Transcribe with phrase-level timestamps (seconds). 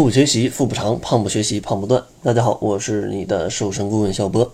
[0.00, 2.02] 腹学习，腹不长；胖不学习，胖不断。
[2.22, 4.50] 大家好，我是你的瘦身顾问小波。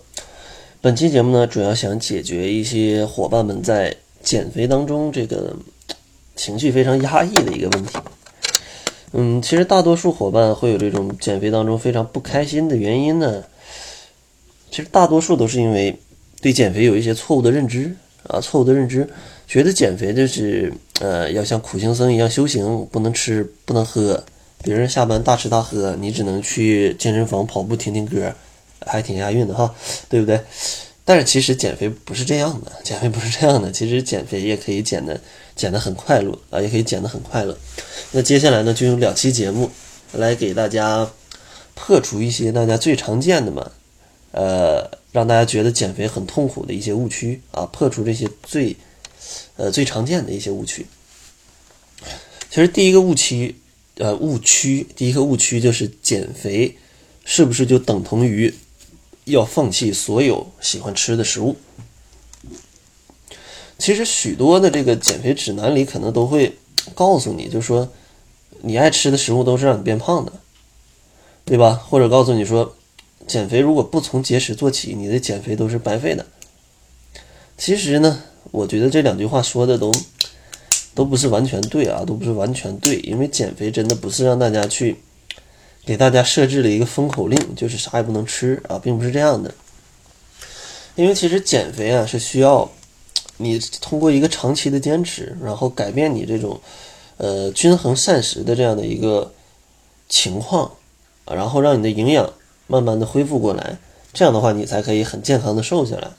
[0.81, 5.55] 本期节目呢，主要想解决一些伙伴们在减肥当中这个
[6.35, 7.97] 情绪非常压抑的一个问题。
[9.13, 13.41] 嗯，其实大多数伙伴会有这种减肥当中非常不开心的原因呢，
[14.69, 15.97] 其实大多数都是因为
[16.41, 19.09] 对减肥有一些错误的认知啊，错误的认知，
[19.47, 24.21] 觉得减肥就是呃要像苦行僧一样修行，不能吃，不能喝。
[24.63, 28.33] 别人下班大吃大喝，你只能去健身房跑步听听歌，
[28.85, 29.73] 还挺押韵的哈，
[30.09, 30.41] 对不对？
[31.05, 33.71] 但是其实减肥不是这样的，减肥不是这样的。
[33.71, 35.21] 其实减肥也可以减的
[35.55, 37.57] 减的很快乐啊，也可以减的很快乐。
[38.11, 39.71] 那接下来呢，就用两期节目
[40.11, 41.09] 来给大家
[41.73, 43.71] 破除一些大家最常见的嘛，
[44.31, 48.75] 呃，让大家觉得减肥很痛苦的一些误区啊，破除这些最
[49.55, 50.85] 呃最常见的一些误区。
[52.49, 53.55] 其实第一个误区。
[53.97, 56.77] 呃，误区第一个误区就是减肥，
[57.25, 58.53] 是不是就等同于
[59.25, 61.55] 要放弃所有喜欢吃的食物？
[63.79, 66.55] 其实许多的这个减肥指南里可能都会
[66.93, 67.91] 告诉你，就说
[68.61, 70.33] 你爱吃的食物都是让你变胖的，
[71.43, 71.73] 对吧？
[71.73, 72.75] 或者告诉你说，
[73.25, 76.25] 减肥如果不从节食做起，你的减肥都是白费的。
[77.57, 79.91] 其实呢，我觉得这两句话说的都。
[80.97, 84.95] 都不是完全对啊，都不是完全对，因为减肥真的不是让大家去
[85.85, 89.53] 给大家设置了一个封口令，就是啥也不能吃啊，并不是这样的。
[90.95, 92.67] 因为其实减肥啊是需要
[93.37, 96.59] 你通过一个长期的坚持，然后改变你这种
[97.17, 99.31] 呃均衡膳食的这样的一个
[100.09, 100.71] 情况
[101.25, 102.33] 啊，然后让你的营养
[102.65, 103.77] 慢慢的恢复过来，
[104.13, 106.09] 这样的话你才可以很健康的瘦下来，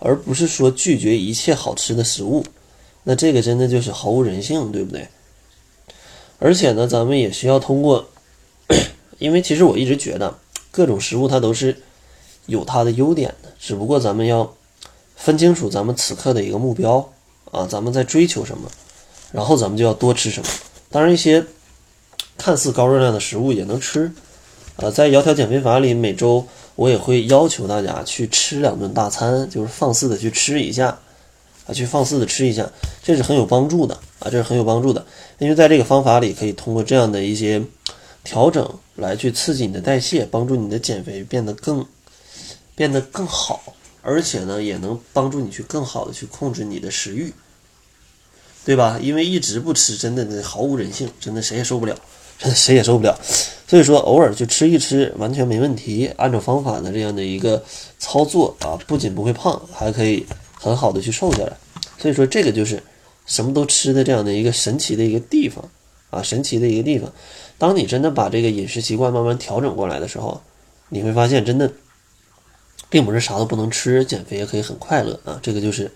[0.00, 2.44] 而不是说拒绝一切好吃的食物。
[3.10, 5.08] 那这个真的就是毫无人性，对不对？
[6.38, 8.06] 而且呢，咱们也需要通过，
[9.18, 10.36] 因为其实我一直觉得
[10.70, 11.74] 各种食物它都是
[12.44, 14.52] 有它的优点的，只不过咱们要
[15.16, 17.10] 分清楚咱们此刻的一个目标
[17.50, 18.70] 啊，咱们在追求什么，
[19.32, 20.50] 然后咱们就要多吃什么。
[20.90, 21.46] 当然，一些
[22.36, 24.12] 看似高热量的食物也能吃
[24.76, 24.90] 啊。
[24.90, 30.98] 在窈窕减肥法里，每周我也会要求大家去吃两顿大餐，就是放肆的去吃一下。
[31.68, 32.68] 啊，去放肆的吃一下，
[33.02, 35.04] 这是很有帮助的啊，这是很有帮助的。
[35.38, 37.62] 因为在这个方法里，可以通过这样的一些
[38.24, 41.84] 调整来去刺激你的代谢，帮助你的减肥变得更
[42.74, 47.32] 变得更好，而且呢，也能帮助你去更好的去控制你的食欲，
[48.64, 48.98] 对吧？
[49.02, 51.94] 因为一直不吃，真的毫无人性，真的谁也受不了，
[52.40, 53.14] 真的谁也受不了。
[53.66, 57.62] 所以说，偶尔去吃一吃完全没问题，按照方法的这样的一个
[57.98, 60.24] 操作啊，不仅不会胖，还可以。
[60.60, 61.56] 很好的去瘦下来，
[61.98, 62.82] 所以说这个就是
[63.26, 65.64] 什么都吃的这样的一个神奇的一个地方
[66.10, 67.12] 啊，神奇的一个地方。
[67.58, 70.40] 当你真的把这个饮食习惯慢慢调整过来的时候，
[70.88, 71.72] 你会发现真的
[72.90, 75.38] 并不是啥都不能吃，减肥也可以很快乐啊。
[75.42, 75.90] 这个就是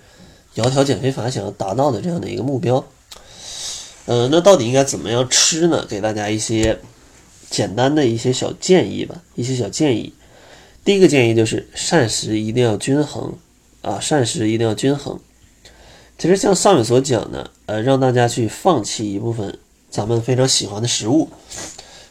[0.55, 2.85] 窈窕减肥法想要达到的这样的一个目标。
[4.07, 5.87] 呃，那到底应该怎么样吃呢？
[5.89, 6.79] 给大家一些
[7.49, 10.13] 简单的一些小建议吧，一些小建议。
[10.85, 13.33] 第一个建议就是膳食一定要均衡。
[13.83, 15.21] 啊，膳食一定要均衡。
[16.19, 19.59] 其实像上面所讲的，呃，让大家去放弃一部分
[19.91, 21.29] 咱们非常喜欢的食物，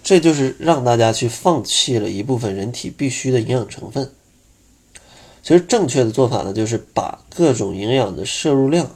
[0.04, 4.12] 这就是让大家去放弃了一部分人体必须的营养成分。
[5.42, 8.92] 其实正确的做法呢，就是把各种营养的摄入量，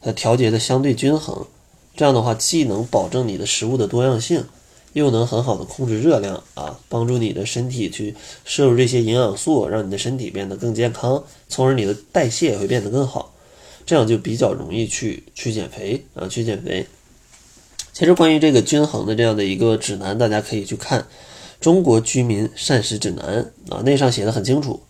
[0.00, 1.46] 它调节的相对均衡。
[1.94, 4.46] 这样的话，既能保证你的食物的多样性。
[4.92, 8.14] 又能很好的控制热量啊，帮助你的身体去
[8.44, 13.32] 摄入这些营养素，让你的身体变得更健康，从而你的代谢也会变得更好，
[13.86, 16.84] 这样就比较容易去去减肥啊，去减肥。
[17.92, 21.00] 其实关于这个均衡的这样的一个指南，大家可以去看
[21.60, 24.80] 《中国居民膳食指南》啊，那上写的很清楚，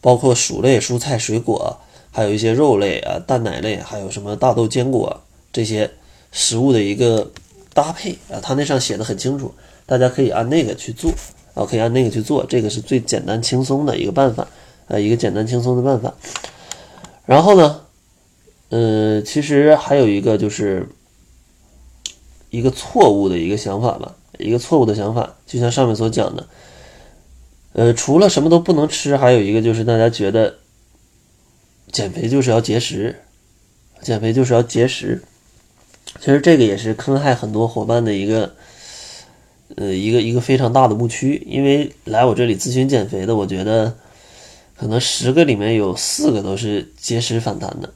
[0.00, 1.78] 包括薯类、蔬菜、水果，
[2.10, 5.90] 还有一些肉类啊、蛋奶类，还有什么大豆、坚果这些
[6.30, 7.30] 食物的一个。
[7.74, 9.54] 搭配啊，他那上写的很清楚，
[9.86, 11.10] 大家可以按那个去做
[11.54, 14.46] 啊，可以按那个去做，这个是最简单轻松的一个办法，
[14.88, 16.14] 呃，一个简单轻松的办法。
[17.24, 17.80] 然后呢，
[18.70, 20.88] 呃，其实还有一个就是
[22.50, 26.46] 一个错误的一个想法吧，一个错误的想法，就像上面所讲的，
[27.72, 30.56] 呃，除了什么都不能吃，还有一个就是大家觉得
[31.90, 33.22] 减肥就是要节食，
[34.02, 35.22] 减肥就是要节食。
[36.20, 38.54] 其实这个也是坑害很多伙伴的一个，
[39.76, 41.42] 呃，一个一个非常大的误区。
[41.46, 43.96] 因为来我这里咨询减肥的，我觉得
[44.76, 47.92] 可能十个里面有四个都是节食反弹的，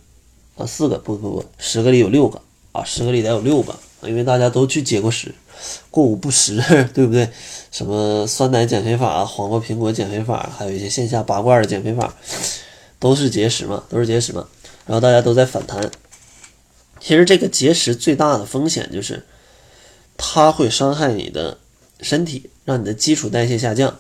[0.57, 2.41] 啊，四个不不不，十个里有六个
[2.73, 5.33] 啊，十个里得有六个，因为大家都去节过食，
[5.91, 6.57] 过午不食，
[6.93, 7.29] 对不对？
[7.71, 12.15] 什么酸奶减肥法、黄瓜苹果减肥法，还有一些线下拔罐的减肥法，
[12.99, 14.47] 都是节食嘛，都是节食嘛。
[14.87, 15.91] 然后大家都在反弹。
[17.01, 19.25] 其实这个节食最大的风险就是，
[20.17, 21.59] 它会伤害你的
[22.01, 23.97] 身体，让你的基础代谢下降。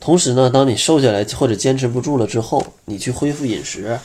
[0.00, 4.00] 同时呢，当你瘦下来或者坚持不住了之后，你去恢复饮食，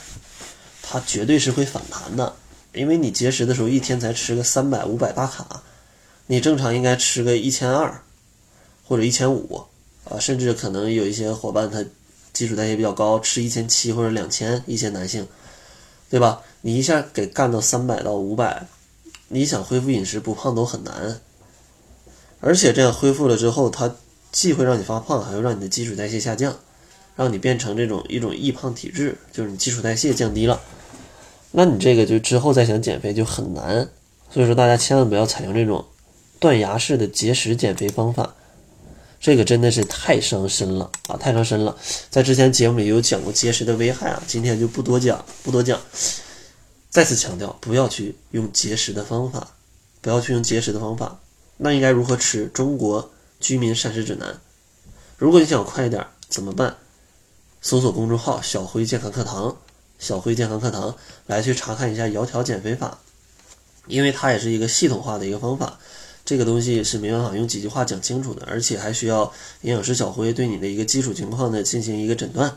[0.82, 2.34] 它绝对是会反弹的。
[2.74, 5.62] 因为你节食的时候一天才吃个三百五百大卡，
[6.26, 8.02] 你正常应该吃个一千二
[8.84, 9.64] 或者一千五
[10.04, 11.82] 啊，甚至可能有一些伙伴他
[12.34, 15.26] 基础代谢比较高，吃一千七或者两千，一些男性，
[16.10, 16.42] 对吧？
[16.62, 18.66] 你一下给干到三百到五百，
[19.28, 21.20] 你想恢复饮食不胖都很难。
[22.40, 23.94] 而且这样恢复了之后，它
[24.30, 26.54] 既会让你发胖，还会让你的基础代谢下降，
[27.16, 30.60] 让你变成这种一种易胖体质，就是你基础代谢降低了。
[31.52, 33.88] 那你这个就之后再想减肥就很难，
[34.30, 35.84] 所以说大家千万不要采用这种
[36.38, 38.34] 断崖式的节食减肥方法，
[39.20, 41.76] 这个真的是太伤身了啊，太伤身了。
[42.10, 45.80] 在之前节目里有讲过节食的危害啊，今天就不多讲，不多讲。
[46.90, 49.54] 再次强调，不要去用节食的方法，
[50.00, 51.20] 不要去用节食的方法。
[51.56, 52.46] 那应该如何吃？
[52.54, 53.10] 中国
[53.40, 54.40] 居民膳食指南。
[55.18, 56.76] 如果你想快一点怎么办？
[57.60, 59.56] 搜索公众号“小辉健康课堂”。
[59.98, 62.98] 小辉健康课堂来去查看一下窈窕减肥法，
[63.86, 65.78] 因为它也是一个系统化的一个方法，
[66.26, 69.32] 这个东西是没办法用几句话讲清楚的，而且还需要
[69.62, 72.52] 营养师小辉对你的一个基础情况呢进行一个诊断，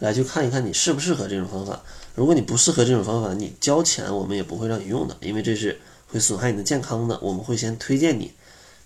[0.00, 1.80] 来去看一看你适不适合这种方法。
[2.16, 7.16] 如果你不适合这种方法，你交钱我们也不会让你用的，因为这是会损害你的健康的。
[7.22, 8.32] 我们会先推荐你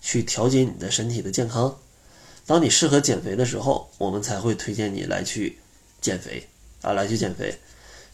[0.02, 1.74] 去调节你的身体的健康，
[2.46, 5.58] 当你适合减肥的时候，我们才会推荐你来去
[6.02, 6.46] 减肥
[6.82, 7.58] 啊，来去减肥。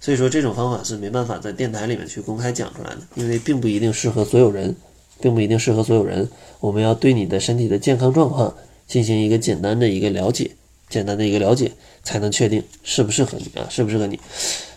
[0.01, 4.77] 所以说这种方法是没办法在电台里面去公开讲出来的，因为并不一定适合所有人，
[5.21, 6.29] 并不一定适合所有人。
[6.61, 8.55] 我们要对你的身体的健康状况
[8.87, 10.51] 进行一个简单的一个了解，
[10.89, 11.73] 简单的一个了解，
[12.03, 14.19] 才能确定适不适合你啊，适不适合你。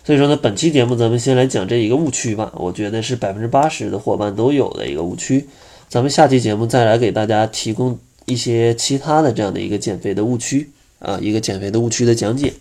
[0.03, 5.45] 所以说呢，本期节目咱们先来讲这一个误区吧，我觉得是百分之八十的伙伴都有的一个误区。
[5.89, 10.69] 咱们下期节目再来给大家提供一些其他的这样的一个减肥的误区
[10.99, 12.53] 啊，一个减肥的误区的讲解。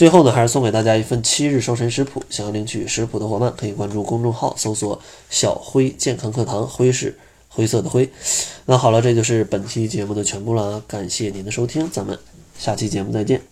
[0.00, 2.24] 最后呢，还是送给大家一份七日瘦身食谱。
[2.30, 4.98] 想要领取食谱的伙伴，可以关注公众号，搜索
[5.28, 7.18] “小辉健康课堂”，辉是
[7.50, 8.08] 灰色的灰。
[8.64, 12.18] 那好了，这就是本期节目的全部了，感谢您的收听，咱们
[12.58, 13.49] 下期节目再见。